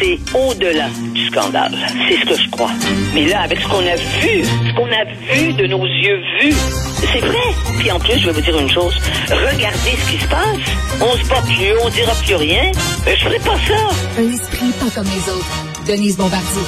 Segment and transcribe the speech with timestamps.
[0.00, 1.76] c'est au-delà du scandale.
[2.08, 2.70] C'est ce que je crois.
[3.14, 5.04] Mais là, avec ce qu'on a vu, ce qu'on a
[5.34, 6.54] vu de nos yeux vus,
[7.12, 7.54] c'est vrai.
[7.78, 8.94] Puis en plus, je vais vous dire une chose.
[9.28, 10.58] Regardez ce qui se passe.
[11.00, 12.72] On se bat plus, on dira plus rien.
[13.04, 14.20] Mais je ferai pas ça.
[14.20, 15.86] Un esprit pas comme les autres.
[15.86, 16.62] Denise Bombardier.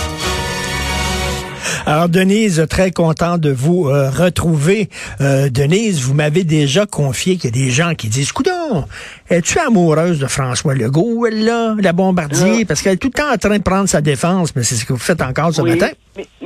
[1.85, 4.89] Alors, Denise, très content de vous euh, retrouver.
[5.21, 8.85] Euh, Denise, vous m'avez déjà confié qu'il y a des gens qui disent, coudon,
[9.33, 12.65] es-tu amoureuse de François Legault, elle, là, la bombardier?
[12.65, 14.85] Parce qu'elle est tout le temps en train de prendre sa défense, mais c'est ce
[14.85, 15.89] que vous faites encore ce matin.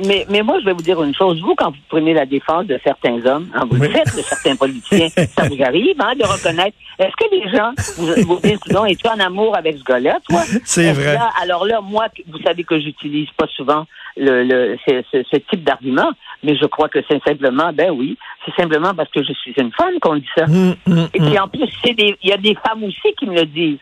[0.01, 1.41] Mais, mais, moi, je vais vous dire une chose.
[1.41, 4.55] Vous, quand vous prenez la défense de certains hommes, hein, vous le faites de certains
[4.55, 6.77] politiciens, ça vous arrive hein, de reconnaître.
[6.97, 10.41] Est-ce que les gens vous, vous disent, non, es-tu en amour avec ce gars-là, toi?
[10.63, 11.17] C'est vrai.
[11.41, 13.85] alors là, moi, vous savez que j'utilise pas souvent
[14.19, 16.11] le, le ce, ce, type d'argument,
[16.43, 19.71] mais je crois que c'est simplement, ben oui, c'est simplement parce que je suis une
[19.73, 20.45] femme qu'on dit ça.
[20.45, 21.43] Hum, hum, Et puis hum.
[21.43, 23.79] en plus, il y a des femmes aussi qui me le disent.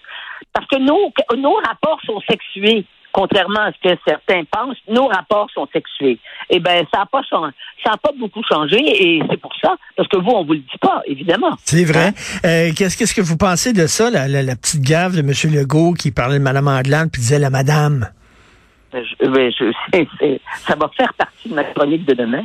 [0.53, 2.85] Parce que nos, nos rapports sont sexués
[3.15, 6.19] contrairement à ce que certains pensent, nos rapports sont sexués.
[6.49, 10.09] Eh bien, ça n'a pas, ça a pas beaucoup changé et c'est pour ça, parce
[10.09, 11.55] que vous, on vous le dit pas, évidemment.
[11.63, 12.11] C'est vrai.
[12.43, 15.31] Euh, qu'est-ce, qu'est-ce que vous pensez de ça, la, la, la petite gaffe de M.
[15.53, 18.09] Legault qui parlait de Mme Anglade puis disait la madame?
[18.93, 22.43] Je, ben, je, c'est, c'est, ça va faire partie de ma chronique de demain.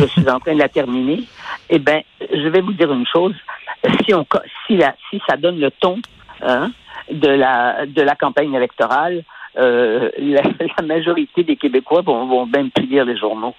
[0.00, 1.22] je suis en train de la terminer.
[1.70, 3.34] Eh bien, je vais vous dire une chose.
[4.04, 4.26] Si, on,
[4.66, 5.98] si, la, si ça donne le ton
[6.42, 6.70] hein,
[7.10, 9.24] de, la, de la campagne électorale,
[9.58, 13.54] euh, la, majorité des Québécois vont, même plus lire les journaux.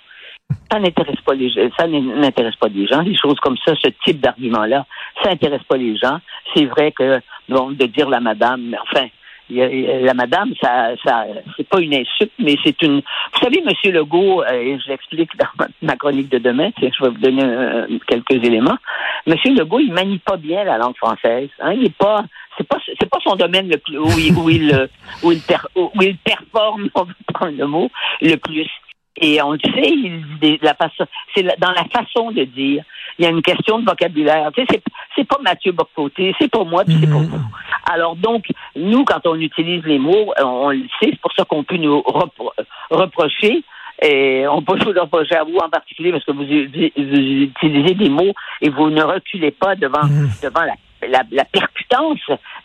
[0.72, 1.70] Ça n'intéresse pas les gens.
[1.78, 3.04] Ça n'intéresse pas les gens.
[3.04, 4.86] Des choses comme ça, ce type d'argument-là,
[5.22, 6.20] ça n'intéresse pas les gens.
[6.54, 9.08] C'est vrai que bon, de dire la madame, mais enfin,
[9.50, 11.26] la madame, ça, ça,
[11.58, 13.02] c'est pas une insulte, mais c'est une.
[13.34, 16.70] Vous savez, Monsieur Legault, euh, et je l'explique dans ma chronique de demain.
[16.80, 18.78] Je vais vous donner euh, quelques éléments.
[19.26, 21.50] Monsieur Legault, il manie pas bien la langue française.
[21.60, 22.24] Hein, il est pas.
[22.58, 24.90] C'est pas, c'est pas son domaine le plus où il, où il,
[25.24, 27.90] où il, per, où il performe, on va prendre le mot,
[28.22, 28.70] le plus.
[29.22, 32.84] Et on le sait, il, la façon, c'est dans la façon de dire.
[33.18, 34.50] Il y a une question de vocabulaire.
[34.54, 34.84] Tu sais, c'est,
[35.16, 37.42] c'est pas Mathieu Bocoté, c'est pas moi, puis c'est pas vous.
[37.86, 38.46] Alors donc,
[38.76, 42.02] nous, quand on utilise les mots, on, le sait, c'est pour ça qu'on peut nous
[42.02, 42.52] repro
[42.90, 43.64] reprocher.
[44.02, 48.10] Et on peut vous reprocher à vous en particulier parce que vous, vous, utilisez des
[48.10, 50.30] mots et vous ne reculez pas devant, mmh.
[50.42, 50.76] devant la
[51.08, 52.20] la, la, percutance,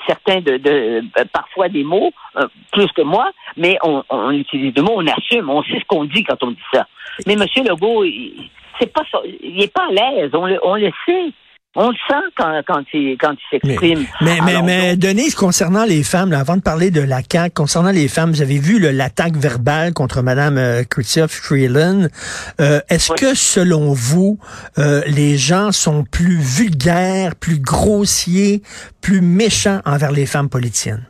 [0.06, 4.82] certains de, de parfois des mots, euh, plus que moi, mais on, on, utilise des
[4.82, 6.86] mots, on assume, on sait ce qu'on dit quand on dit ça.
[7.26, 7.44] Mais M.
[7.64, 11.32] Legault, il, c'est pas ça, il est pas à l'aise, on le, on le sait.
[11.76, 14.06] On le sent quand, quand il, quand il s'exprime.
[14.20, 17.52] Mais, mais, Alors, mais Denise, concernant les femmes, là, avant de parler de la CAQ,
[17.52, 22.06] concernant les femmes, vous avez vu l'attaque verbale contre Mme euh, Chrystia Freeland.
[22.60, 23.18] Euh, Est-ce Oui.
[23.18, 24.38] que, selon vous,
[24.78, 28.62] euh, les gens sont plus vulgaires, plus grossiers,
[29.00, 31.06] plus méchants envers les femmes politiciennes?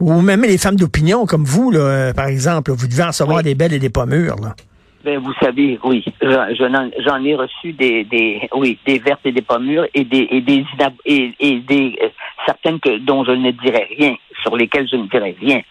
[0.00, 3.42] Ou même les femmes d'opinion, comme vous, là, euh, par exemple, vous devez en Oui.
[3.42, 4.40] des belles et des pas mûres.
[4.40, 4.56] Là.
[5.02, 9.58] Ben, vous savez, oui, j'en ai reçu des, des, oui, des vertes et des pas
[9.58, 10.64] mûres et des, et des,
[11.06, 12.08] et, des euh,
[12.44, 15.62] certaines que, dont je ne dirais rien, sur lesquelles je ne dirais rien.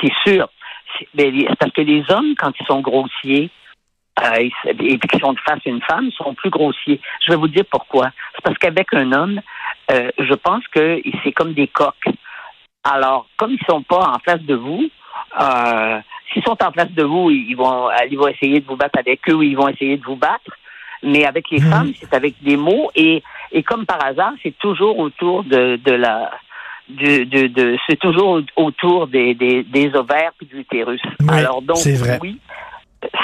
[0.00, 0.48] C'est sûr.
[1.14, 3.50] Ben, parce que les hommes, quand ils sont grossiers,
[4.24, 4.48] euh,
[4.80, 7.00] et qu'ils sont face à une femme, sont plus grossiers.
[7.24, 8.10] Je vais vous dire pourquoi.
[8.34, 9.40] C'est parce qu'avec un homme,
[9.90, 12.08] euh, je pense que c'est comme des coques.
[12.84, 14.88] Alors, comme ils sont pas en face de vous,
[15.40, 16.00] euh,
[16.38, 18.98] s'ils sont en face de vous, ils vont, euh, ils vont essayer de vous battre
[18.98, 20.50] avec eux ou ils vont essayer de vous battre.
[21.02, 21.70] Mais avec les Mhm.
[21.70, 23.22] femmes, c'est avec des mots et,
[23.52, 26.30] et comme par hasard, c'est toujours autour de, de la
[26.88, 31.02] de, de, de c'est toujours autour des, des, des ovaires puis de l'utérus.
[31.20, 32.18] Oui, Alors donc vrai.
[32.22, 32.38] oui,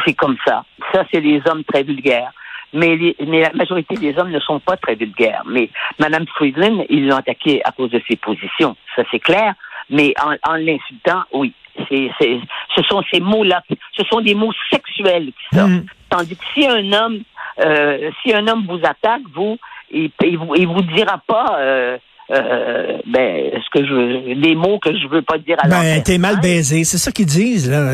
[0.05, 0.65] c'est comme ça.
[0.93, 2.31] Ça, c'est les hommes très vulgaires.
[2.75, 5.43] Mais, les- mais la majorité des hommes ne sont pas très vulgaires.
[5.47, 8.77] Mais Mme Friedland, ils l'ont attaqué à cause de ses positions.
[8.97, 9.55] Ça, c'est clair.
[9.91, 11.53] Mais en, en l'insultant, oui.
[11.89, 12.39] C'est, c'est,
[12.77, 13.61] ce sont ces mots-là.
[13.99, 15.71] Ce sont des mots sexuels qui sortent.
[15.71, 15.87] Mhm.
[16.09, 17.19] Tandis que si un homme,
[17.65, 19.59] euh, si un homme vous attaque, vous,
[19.91, 21.99] il, il vous, il vous dira pas, euh,
[22.31, 26.17] euh, ben, ce que je des mots que je veux pas dire à Ben, t'es
[26.17, 27.69] mal baisé, c'est ça qu'ils disent.
[27.69, 27.87] Là.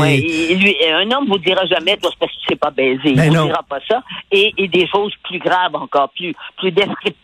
[0.00, 0.16] Ouais,
[0.56, 3.00] lui, un homme vous dira jamais, toi, c'est parce que tu sais pas baiser.
[3.04, 3.44] Il Ben vous non.
[3.44, 4.02] dira pas ça.
[4.32, 7.14] Et, et des choses plus graves encore, plus, plus descriptives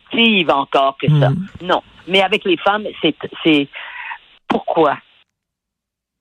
[0.48, 1.30] encore que ça.
[1.30, 1.46] Mm.
[1.62, 1.82] Non.
[2.06, 3.68] Mais avec les femmes, c'est, c'est,
[4.48, 4.98] pourquoi?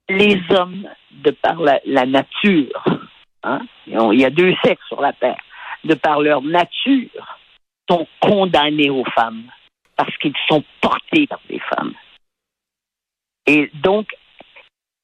[0.08, 2.84] Les hommes, de par la, la nature,
[3.42, 5.40] hein, il y a deux sexes sur la terre,
[5.84, 7.38] de par leur nature,
[7.88, 9.44] sont condamnés aux femmes
[9.96, 11.94] parce qu'ils sont portés par des femmes.
[13.46, 14.08] Et donc,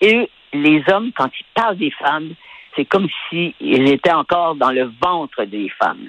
[0.03, 2.35] eux, les hommes, quand ils parlent des femmes,
[2.75, 6.09] c'est comme s'ils étaient encore dans le ventre des femmes.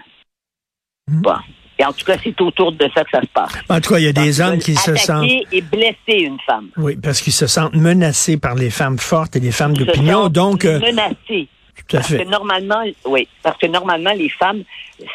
[1.07, 1.21] Mhm.
[1.21, 1.37] Bon.
[1.79, 3.53] Et en tout cas, c'est autour de ça que ça se passe.
[3.69, 5.29] En tout cas, il y a des hommes qui se sentent...
[5.29, 6.69] et blesser une femme.
[6.77, 10.29] Oui, parce qu'ils se sentent menacés par les femmes fortes et les femmes d'opinion.
[10.29, 11.47] Donc, euh, menacés.
[11.87, 12.17] Tout à fait.
[12.17, 14.63] Parce que normalement, oui, parce que normalement, les femmes,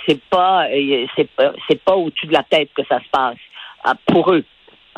[0.06, 3.36] c'est pas, euh, c'est pas, c'est pas au-dessus de la tête que ça se passe.
[3.84, 4.44] Ah, pour eux.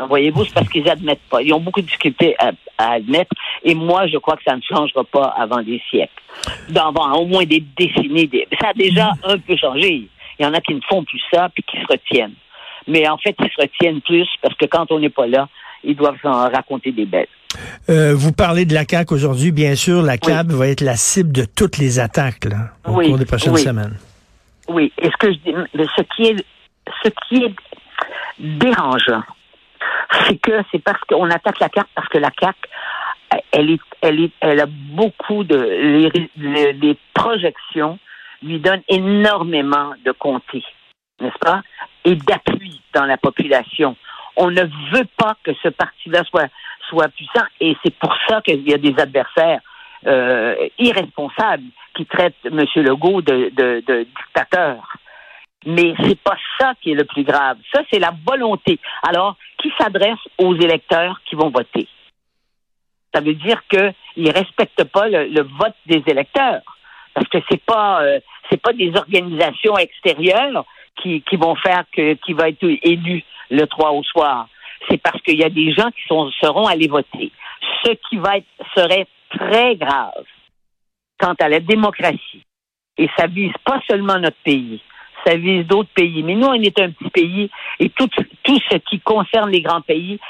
[0.08, 1.40] Voyez-vous, c'est parce qu'ils admettent pas.
[1.40, 3.31] Ils ont beaucoup de difficultés à, admettre.
[3.62, 6.12] Et moi, je crois que ça ne changera pas avant des siècles.
[6.75, 8.28] Avant au moins des décennies.
[8.61, 10.08] Ça a déjà un peu changé.
[10.39, 12.35] Il y en a qui ne font plus ça, puis qui se retiennent.
[12.87, 15.49] Mais en fait, ils se retiennent plus parce que quand on n'est pas là,
[15.83, 17.29] ils doivent s'en raconter des bêtes.
[17.89, 19.53] Euh, vous parlez de la CAQ aujourd'hui.
[19.53, 23.19] Bien sûr, la CAQ va être la cible de toutes les attaques là, au cours
[23.19, 23.97] des prochaines semaines.
[24.69, 24.93] Oui.
[25.01, 25.55] Et ce que je dis,
[25.97, 26.45] ce qui est,
[27.05, 27.55] ce qui est
[28.39, 29.23] dérangeant,
[30.27, 32.59] c'est que c'est parce qu'on attaque la CAQ parce que la CAQ,
[33.53, 37.99] elle est, elle est, elle a beaucoup de les projections
[38.44, 40.62] lui donne énormément de comté,
[41.20, 41.62] n'est-ce pas,
[42.05, 43.96] et d'appui dans la population.
[44.37, 46.49] On ne veut pas que ce parti-là soit,
[46.88, 49.61] soit puissant, et c'est pour ça qu'il y a des adversaires
[50.06, 51.64] euh, irresponsables
[51.96, 52.64] qui traitent M.
[52.76, 54.97] Legault de, dictateur.
[55.67, 57.56] Mais c'est pas ça qui est le plus grave.
[57.73, 58.79] Ça, c'est la volonté.
[59.02, 61.88] Alors, qui s'adresse aux électeurs qui vont voter?
[63.14, 66.62] Ça veut dire qu'ils ne respectent pas le, vote des électeurs.
[67.14, 68.20] Parce que c'est pas euh,
[68.50, 70.64] c'est pas des organisations extérieures
[71.00, 74.49] qui, qui vont faire que qui va être élu le 3 au soir.
[74.88, 77.32] C'est parce qu'il y a des gens qui sont, seront allés voter.
[77.84, 78.46] Ce qui va être
[78.76, 80.25] serait très grave
[81.19, 82.44] quant à la démocratie.
[82.99, 84.81] Et ça vise pas seulement notre pays,
[85.26, 86.22] ça vise d'autres pays.
[86.22, 87.50] Mais nous, on est un petit pays
[87.81, 88.08] et tout,
[88.43, 90.20] tout ce qui concerne les grands pays,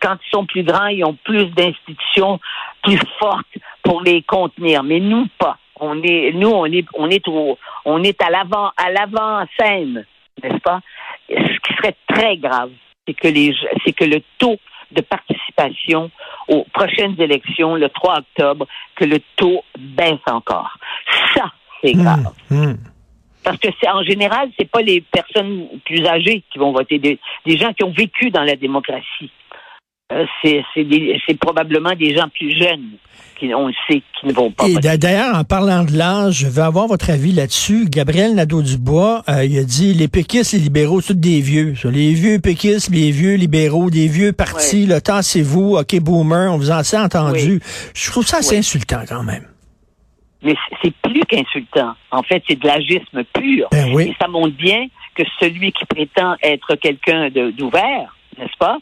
[0.00, 2.40] quand ils sont plus grands, ils ont plus d'institutions
[2.82, 4.82] plus fortes pour les contenir.
[4.82, 5.58] Mais nous, pas.
[5.80, 7.22] On est, nous, on est, on est
[7.84, 10.04] on est à l'avant, à l'avant-scène,
[10.42, 10.80] n'est-ce pas?
[11.28, 12.70] Ce qui serait très grave,
[13.06, 13.54] c'est que les,
[13.84, 14.58] c'est que le taux
[14.92, 16.10] de participation
[16.48, 20.78] aux prochaines élections, le 3 octobre, que le taux baisse encore.
[21.34, 22.32] Ça, c'est hmm, grave.
[22.50, 22.74] Hmm.
[23.42, 27.18] Parce que c'est en général, c'est pas les personnes plus âgées qui vont voter, des,
[27.44, 29.30] des gens qui ont vécu dans la démocratie.
[30.12, 32.98] Euh, c'est probablement des gens plus jeunes
[33.38, 34.66] qui, on le sait, qui ne vont pas.
[34.68, 37.86] Et d'ailleurs, en parlant de l'âge, je veux avoir votre avis là-dessus.
[37.88, 41.72] Gabriel Nadeau-Dubois, euh, il a dit les péquistes, les libéraux, c'est des vieux.
[41.84, 46.52] Les vieux péquistes, les vieux libéraux, des vieux partis, le temps c'est vous, OK, boomer,
[46.52, 47.60] on vous en s'est entendu.
[47.94, 49.48] Je trouve ça assez insultant quand même.
[50.42, 51.94] Mais c'est plus qu'insultant.
[52.10, 53.68] En fait, c'est de l'agisme pur.
[53.72, 54.08] Ben oui.
[54.08, 58.76] Et ça montre bien que celui qui prétend être quelqu'un d'ouvert, n'est-ce pas,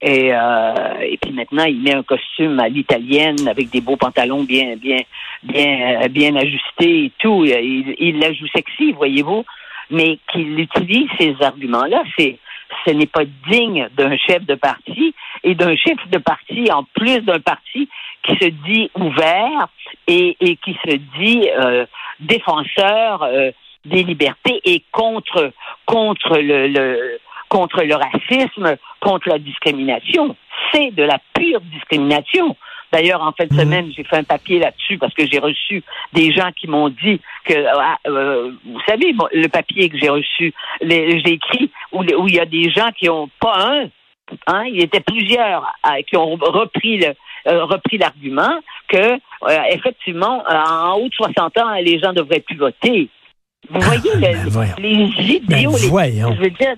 [0.00, 4.44] et, euh, et puis maintenant, il met un costume à l'italienne avec des beaux pantalons
[4.44, 4.98] bien, bien,
[5.42, 7.44] bien, euh, bien ajustés et tout.
[7.44, 9.44] Il, il la joue sexy, voyez-vous.
[9.90, 12.38] Mais qu'il utilise ces arguments-là, c'est,
[12.86, 17.20] ce n'est pas digne d'un chef de parti et d'un chef de parti, en plus
[17.22, 17.88] d'un parti
[18.22, 19.68] qui se dit ouvert
[20.06, 21.86] et, et qui se dit euh,
[22.20, 23.50] défenseur euh,
[23.84, 25.52] des libertés et contre
[25.86, 27.18] contre le, le
[27.48, 30.36] contre le racisme, contre la discrimination.
[30.72, 32.56] C'est de la pure discrimination.
[32.92, 33.60] D'ailleurs, en fin de mhm.
[33.60, 35.82] semaine, j'ai fait un papier là-dessus parce que j'ai reçu
[36.14, 40.54] des gens qui m'ont dit que, ah, euh, vous savez, le papier que j'ai reçu,
[40.80, 43.88] j'ai écrit où, il y a des gens qui ont pas un,
[44.46, 47.14] hein, il y était plusieurs euh, qui ont repris le
[47.46, 49.16] euh, repris l'argument que
[49.70, 53.08] effectivement, en haut de 60 ans, les gens devraient plus voter.
[53.70, 54.36] Vous voyez ben
[54.78, 56.74] les idiots, ben je veux dire,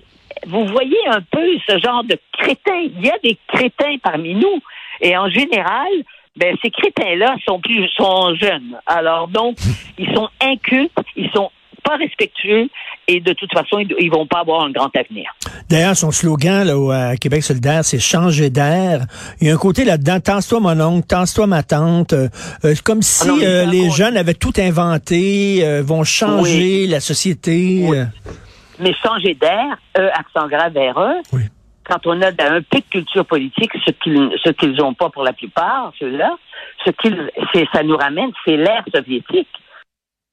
[0.47, 2.89] vous voyez un peu ce genre de crétins.
[2.97, 4.61] Il y a des crétins parmi nous.
[5.01, 5.89] Et en général,
[6.37, 8.77] ben, ces crétins-là sont plus sont jeunes.
[8.87, 9.57] Alors donc,
[9.99, 11.51] ils sont incultes, ils sont
[11.83, 12.69] pas respectueux
[13.09, 15.31] et de toute façon, ils, vont pas avoir un grand avenir.
[15.69, 19.07] D'ailleurs, son slogan là, au Québec solidaire, c'est changer d'air.
[19.41, 22.13] Il y a un côté là-dedans, tense-toi mon oncle, tense-toi ma tante.
[22.13, 22.29] Euh,
[22.65, 27.89] euh, comme ah si euh, les jeunes avaient tout inventé, vont changer la société
[28.81, 31.23] mais changer d'air, E, accent grave, RE,
[31.85, 35.25] quand on a un peu de culture politique, ce qu'ils ce qu'ils n'ont pas pour
[35.25, 36.37] la plupart, ceux-là,
[36.85, 37.31] ce qu'ils
[37.73, 39.49] ça nous ramène, c'est l'ère soviétique.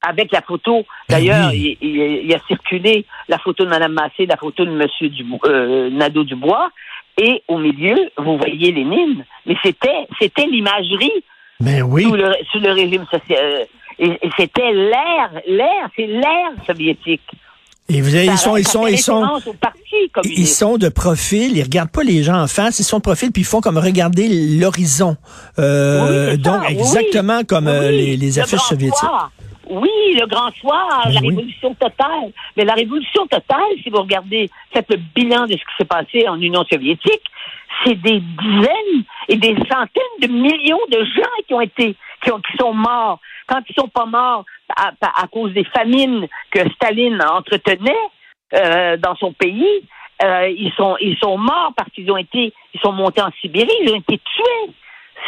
[0.08, 4.64] Avec la photo, ben d'ailleurs, il, a circulé la photo de Mme Massé, la photo
[4.64, 5.10] de M.
[5.10, 6.70] Dubois, euh, Nadeau-Dubois,
[7.20, 9.26] et au milieu, vous voyez Lénine.
[9.48, 11.24] Mais c'était c'était l'imagerie
[11.60, 12.04] ben oui.
[12.04, 13.40] sous, le, sous le régime social.
[13.42, 13.66] Euh,
[13.98, 17.28] et, et c'était l'ère, l'ère, c'est l'ère soviétique.
[17.90, 19.26] Et vous avez, ils sont, ils sont, ils sont,
[20.26, 23.32] ils sont de profil, ils regardent pas les gens en face, ils sont de profil
[23.32, 24.28] puis ils font comme regarder
[24.60, 25.16] l'horizon.
[25.58, 29.10] Euh, donc exactement comme euh, les, les affiches soviétiques.
[29.70, 32.32] Oui, le grand soir, Ben la révolution totale.
[32.56, 36.28] Mais la révolution totale, si vous regardez, faites le bilan de ce qui s'est passé
[36.28, 37.24] en Union soviétique,
[37.84, 42.40] c'est des dizaines et des centaines de millions de gens qui ont été, qui, ont,
[42.40, 43.20] qui sont morts.
[43.48, 44.46] Quand ils sont pas morts
[44.76, 47.96] à, à cause des famines que Staline entretenait
[48.54, 49.84] euh, dans son pays,
[50.24, 53.70] euh, ils sont ils sont morts parce qu'ils ont été ils sont montés en Sibérie,
[53.84, 54.74] ils ont été tués.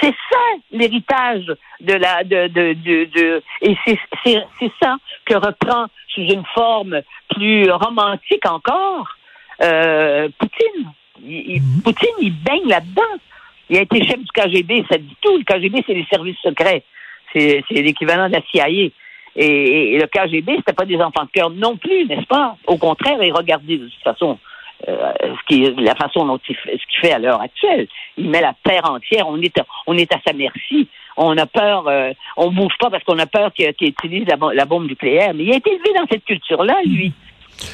[0.01, 0.37] C'est ça
[0.71, 1.45] l'héritage
[1.81, 6.45] de la de de de, de et c'est c'est c'est ça que reprend sous une
[6.53, 7.01] forme
[7.35, 9.07] plus romantique encore
[9.61, 10.91] euh, Poutine.
[11.23, 13.15] Il, il- Poutine il baigne là-dedans.
[13.69, 15.37] Il a été chef du KGB, ça dit tout.
[15.37, 16.83] Le KGB c'est les services secrets,
[17.33, 18.69] c'est l'équivalent de la CIA.
[19.35, 22.55] Et, le KGB c'était pas des enfants de cœur non plus, n'est-ce pas?
[22.67, 24.39] Au contraire, et regardez de toute façon
[24.87, 25.11] euh,
[25.49, 27.87] ce la façon dont il fait, ce qu'il fait à l'heure actuelle.
[28.17, 29.27] Il met la terre entière.
[29.27, 30.87] On est, à- sa merci.
[31.17, 31.87] On a peur.
[31.87, 35.33] euh, on bouge pas parce qu'on a peur qu'il utilise la bombe nucléaire.
[35.33, 37.11] Mais il a été élevé dans cette culture-là, lui.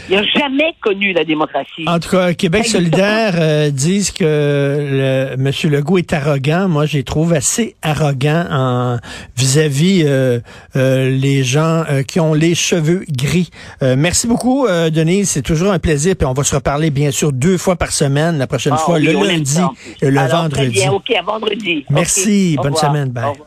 [0.10, 1.86] Il n'a jamais connu la démocratie.
[1.88, 5.51] En tout cas, Québec solidaire euh, disent que le, M.
[5.72, 6.68] Legault est arrogant.
[6.68, 8.98] Moi, je les trouve assez arrogant en
[9.38, 10.39] vis-à-vis euh,
[10.75, 13.50] euh, les gens euh, qui ont les cheveux gris.
[13.84, 15.30] Euh, merci beaucoup, euh, Denise.
[15.30, 16.15] C'est toujours un plaisir.
[16.15, 18.38] Puis on va se reparler, bien sûr, deux fois par semaine.
[18.38, 19.60] La prochaine Ah fois, oui, le lundi
[20.01, 20.70] et le Alors, très vendredi.
[20.80, 21.86] bien, OK, à vendredi.
[21.89, 22.58] Merci.
[22.62, 23.10] Bonne semaine.
[23.10, 23.36] Bye.